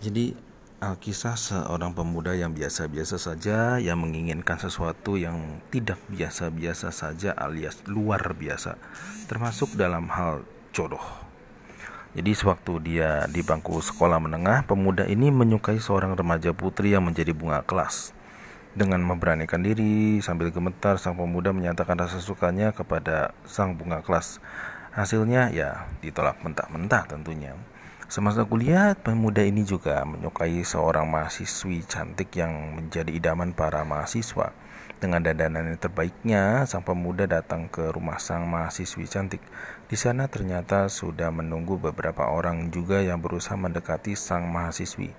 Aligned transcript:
Jadi 0.00 0.32
Alkisah 0.80 1.36
seorang 1.36 1.92
pemuda 1.92 2.32
yang 2.32 2.56
biasa-biasa 2.56 3.20
saja 3.20 3.76
yang 3.76 4.00
menginginkan 4.00 4.56
sesuatu 4.56 5.20
yang 5.20 5.60
tidak 5.68 6.00
biasa-biasa 6.08 6.88
saja 6.88 7.36
alias 7.36 7.84
luar 7.84 8.32
biasa 8.32 8.80
termasuk 9.28 9.76
dalam 9.76 10.08
hal 10.08 10.40
jodoh. 10.72 11.04
Jadi 12.16 12.32
sewaktu 12.32 12.80
dia 12.80 13.28
di 13.28 13.44
bangku 13.44 13.76
sekolah 13.76 14.16
menengah, 14.24 14.64
pemuda 14.64 15.04
ini 15.04 15.28
menyukai 15.28 15.76
seorang 15.76 16.16
remaja 16.16 16.56
putri 16.56 16.96
yang 16.96 17.04
menjadi 17.04 17.36
bunga 17.36 17.60
kelas. 17.60 18.16
Dengan 18.72 19.04
memberanikan 19.04 19.60
diri 19.60 20.24
sambil 20.24 20.48
gemetar, 20.48 20.96
sang 20.96 21.12
pemuda 21.12 21.52
menyatakan 21.52 22.00
rasa 22.00 22.24
sukanya 22.24 22.72
kepada 22.72 23.36
sang 23.44 23.76
bunga 23.76 24.00
kelas. 24.00 24.40
Hasilnya 24.96 25.52
ya 25.52 25.92
ditolak 26.00 26.40
mentah-mentah 26.40 27.04
tentunya. 27.04 27.52
Semasa 28.10 28.42
kuliah, 28.42 28.98
pemuda 28.98 29.38
ini 29.46 29.62
juga 29.62 30.02
menyukai 30.02 30.66
seorang 30.66 31.06
mahasiswi 31.06 31.86
cantik 31.86 32.34
yang 32.34 32.74
menjadi 32.74 33.06
idaman 33.06 33.54
para 33.54 33.86
mahasiswa. 33.86 34.50
Dengan 34.98 35.22
dandanan 35.22 35.70
yang 35.70 35.78
terbaiknya, 35.78 36.66
sang 36.66 36.82
pemuda 36.82 37.30
datang 37.30 37.70
ke 37.70 37.86
rumah 37.94 38.18
sang 38.18 38.50
mahasiswi 38.50 39.06
cantik. 39.06 39.38
Di 39.86 39.94
sana 39.94 40.26
ternyata 40.26 40.90
sudah 40.90 41.30
menunggu 41.30 41.78
beberapa 41.78 42.26
orang 42.26 42.74
juga 42.74 42.98
yang 42.98 43.22
berusaha 43.22 43.54
mendekati 43.54 44.18
sang 44.18 44.50
mahasiswi. 44.50 45.14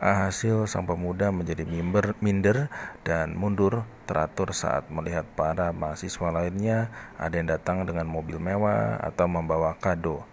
Hasil 0.00 0.64
sang 0.64 0.88
pemuda 0.88 1.28
menjadi 1.28 1.68
mimber, 1.68 2.16
minder 2.24 2.72
dan 3.04 3.36
mundur 3.36 3.84
teratur 4.08 4.56
saat 4.56 4.88
melihat 4.88 5.28
para 5.36 5.68
mahasiswa 5.68 6.32
lainnya 6.32 6.88
ada 7.20 7.36
yang 7.36 7.52
datang 7.52 7.84
dengan 7.84 8.08
mobil 8.08 8.40
mewah 8.40 9.04
atau 9.04 9.28
membawa 9.28 9.76
kado 9.76 10.24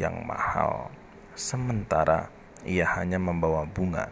yang 0.00 0.24
mahal. 0.24 0.92
Sementara 1.36 2.32
ia 2.64 2.88
hanya 2.96 3.20
membawa 3.20 3.68
bunga. 3.68 4.08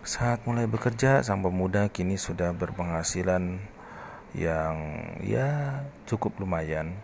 Saat 0.00 0.48
mulai 0.48 0.64
bekerja, 0.64 1.20
sang 1.20 1.44
pemuda 1.44 1.92
kini 1.92 2.16
sudah 2.16 2.56
berpenghasilan 2.56 3.60
yang 4.32 4.76
ya 5.20 5.82
cukup 6.08 6.40
lumayan. 6.40 6.96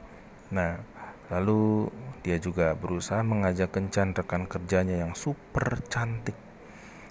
Nah, 0.49 0.81
lalu 1.29 1.93
dia 2.25 2.41
juga 2.41 2.73
berusaha 2.73 3.21
mengajak 3.21 3.75
kencan 3.75 4.17
rekan 4.17 4.49
kerjanya 4.49 5.05
yang 5.05 5.13
super 5.13 5.83
cantik 5.93 6.35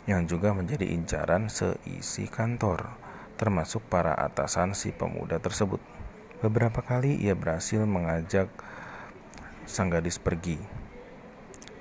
yang 0.05 0.29
juga 0.29 0.53
menjadi 0.53 0.85
incaran 0.85 1.49
seisi 1.49 2.29
kantor, 2.29 2.93
termasuk 3.41 3.81
para 3.89 4.13
atasan 4.13 4.77
si 4.77 4.93
pemuda 4.93 5.41
tersebut. 5.41 5.81
Beberapa 6.45 6.85
kali 6.85 7.17
ia 7.25 7.33
berhasil 7.33 7.81
mengajak 7.89 8.53
sang 9.66 9.89
gadis 9.89 10.21
pergi. 10.21 10.58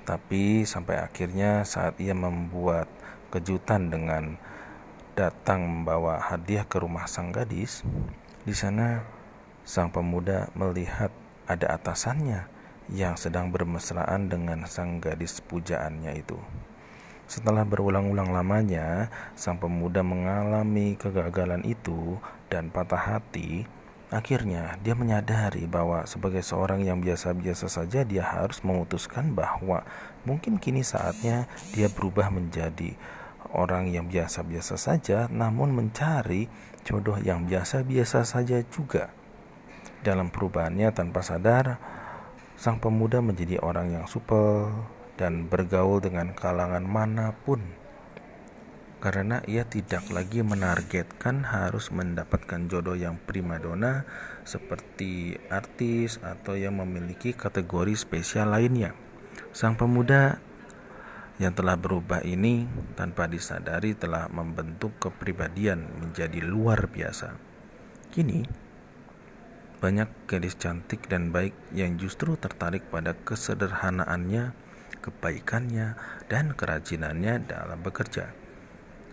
Tapi 0.05 0.65
sampai 0.65 1.01
akhirnya 1.01 1.65
saat 1.65 1.97
ia 1.97 2.13
membuat 2.13 2.85
kejutan 3.33 3.89
dengan 3.89 4.37
datang 5.17 5.65
membawa 5.65 6.19
hadiah 6.19 6.67
ke 6.67 6.77
rumah 6.77 7.09
sang 7.09 7.33
gadis, 7.33 7.81
di 8.45 8.53
sana 8.53 9.01
sang 9.65 9.89
pemuda 9.89 10.53
melihat 10.53 11.09
ada 11.49 11.73
atasannya 11.73 12.45
yang 12.93 13.17
sedang 13.17 13.49
bermesraan 13.49 14.29
dengan 14.29 14.69
sang 14.69 15.01
gadis 15.01 15.41
pujaannya 15.41 16.21
itu. 16.21 16.37
Setelah 17.25 17.65
berulang-ulang 17.65 18.29
lamanya, 18.29 19.09
sang 19.33 19.57
pemuda 19.57 20.05
mengalami 20.05 20.93
kegagalan 20.93 21.65
itu 21.65 22.21
dan 22.53 22.69
patah 22.69 23.17
hati. 23.17 23.65
Akhirnya, 24.13 24.77
dia 24.85 24.93
menyadari 24.93 25.65
bahwa 25.65 26.05
sebagai 26.05 26.45
seorang 26.45 26.85
yang 26.85 27.01
biasa-biasa 27.01 27.65
saja, 27.65 28.05
dia 28.05 28.21
harus 28.21 28.61
memutuskan 28.61 29.33
bahwa 29.33 29.81
mungkin 30.29 30.61
kini 30.61 30.85
saatnya 30.85 31.49
dia 31.73 31.89
berubah 31.89 32.29
menjadi 32.29 32.93
orang 33.49 33.89
yang 33.89 34.05
biasa-biasa 34.05 34.77
saja, 34.77 35.25
namun 35.33 35.73
mencari 35.73 36.45
jodoh 36.85 37.17
yang 37.17 37.49
biasa-biasa 37.49 38.21
saja 38.21 38.61
juga. 38.69 39.09
Dalam 40.05 40.29
perubahannya 40.29 40.93
tanpa 40.93 41.25
sadar, 41.25 41.81
sang 42.61 42.77
pemuda 42.77 43.25
menjadi 43.25 43.57
orang 43.65 43.89
yang 43.89 44.05
supel 44.05 44.69
dan 45.17 45.49
bergaul 45.49 45.97
dengan 45.97 46.29
kalangan 46.37 46.85
mana 46.85 47.33
pun 47.33 47.63
karena 49.05 49.37
ia 49.45 49.69
tidak 49.69 50.09
lagi 50.09 50.41
menargetkan 50.41 51.45
harus 51.45 51.93
mendapatkan 51.93 52.65
jodoh 52.65 52.97
yang 52.97 53.21
primadona 53.21 54.01
seperti 54.41 55.37
artis 55.53 56.17
atau 56.25 56.57
yang 56.57 56.81
memiliki 56.81 57.37
kategori 57.37 57.93
spesial 57.93 58.49
lainnya. 58.49 58.97
Sang 59.53 59.77
pemuda 59.77 60.41
yang 61.37 61.53
telah 61.53 61.77
berubah 61.77 62.25
ini 62.25 62.65
tanpa 62.97 63.29
disadari 63.29 63.93
telah 63.93 64.25
membentuk 64.25 64.97
kepribadian 64.97 65.85
menjadi 66.01 66.41
luar 66.41 66.89
biasa. 66.89 67.37
Kini, 68.09 68.41
banyak 69.85 70.09
gadis 70.25 70.57
cantik 70.57 71.05
dan 71.05 71.29
baik 71.29 71.53
yang 71.77 72.01
justru 72.01 72.33
tertarik 72.41 72.89
pada 72.89 73.13
kesederhanaannya, 73.13 74.57
kebaikannya, 75.05 75.93
dan 76.25 76.57
kerajinannya 76.57 77.45
dalam 77.45 77.85
bekerja. 77.85 78.44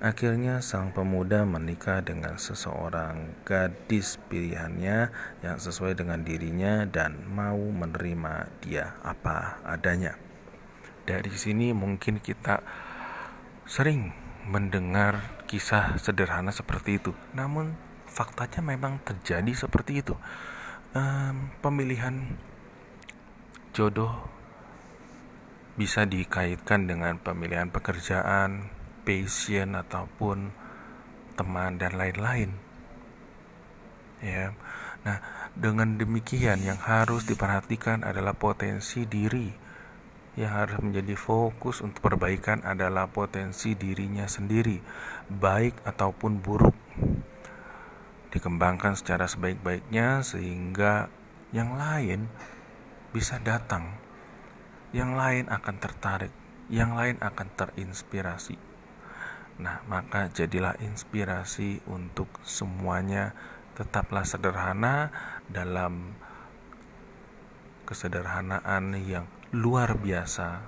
Akhirnya 0.02 0.58
sang 0.58 0.90
pemuda 0.90 1.46
menikah 1.46 2.02
dengan 2.02 2.34
seseorang 2.34 3.38
gadis 3.46 4.18
pilihannya 4.26 5.14
yang 5.46 5.56
sesuai 5.62 5.94
dengan 5.94 6.26
dirinya 6.26 6.82
dan 6.90 7.22
mau 7.30 7.54
menerima 7.54 8.50
dia 8.58 8.98
apa 9.06 9.62
adanya. 9.62 10.18
Dari 11.06 11.30
sini 11.30 11.70
mungkin 11.70 12.18
kita 12.18 12.66
sering 13.62 14.10
mendengar 14.50 15.38
kisah 15.46 15.94
sederhana 16.02 16.50
seperti 16.50 16.98
itu. 16.98 17.14
Namun 17.30 17.78
faktanya 18.10 18.58
memang 18.58 18.98
terjadi 19.06 19.54
seperti 19.54 20.02
itu. 20.02 20.19
Um, 20.98 21.54
pemilihan 21.62 22.42
jodoh 23.70 24.26
bisa 25.78 26.10
dikaitkan 26.10 26.90
dengan 26.90 27.22
pemilihan 27.22 27.70
pekerjaan, 27.70 28.81
passion 29.02 29.74
ataupun 29.78 30.54
teman 31.34 31.78
dan 31.80 31.98
lain-lain. 31.98 32.54
Ya. 34.22 34.54
Nah, 35.02 35.18
dengan 35.58 35.98
demikian 35.98 36.62
yang 36.62 36.78
harus 36.78 37.26
diperhatikan 37.26 38.06
adalah 38.06 38.38
potensi 38.38 39.02
diri. 39.02 39.50
Yang 40.32 40.52
harus 40.54 40.78
menjadi 40.80 41.12
fokus 41.18 41.84
untuk 41.84 42.08
perbaikan 42.08 42.64
adalah 42.64 43.10
potensi 43.10 43.76
dirinya 43.76 44.24
sendiri, 44.24 44.80
baik 45.28 45.84
ataupun 45.84 46.40
buruk. 46.40 46.78
Dikembangkan 48.32 48.96
secara 48.96 49.28
sebaik-baiknya 49.28 50.24
sehingga 50.24 51.12
yang 51.52 51.76
lain 51.76 52.32
bisa 53.12 53.36
datang. 53.44 53.92
Yang 54.96 55.10
lain 55.20 55.44
akan 55.52 55.76
tertarik, 55.76 56.32
yang 56.72 56.96
lain 56.96 57.20
akan 57.20 57.48
terinspirasi. 57.52 58.71
Nah, 59.60 59.84
maka 59.90 60.32
jadilah 60.32 60.78
inspirasi 60.80 61.84
untuk 61.90 62.28
semuanya. 62.46 63.36
Tetaplah 63.72 64.24
sederhana 64.24 65.12
dalam 65.48 66.16
kesederhanaan 67.88 68.96
yang 69.00 69.28
luar 69.52 69.96
biasa 69.96 70.64